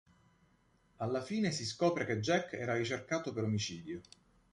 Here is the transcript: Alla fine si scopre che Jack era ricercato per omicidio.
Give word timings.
Alla 0.95 1.21
fine 1.21 1.51
si 1.51 1.63
scopre 1.63 2.07
che 2.07 2.19
Jack 2.19 2.53
era 2.53 2.73
ricercato 2.73 3.31
per 3.33 3.43
omicidio. 3.43 4.01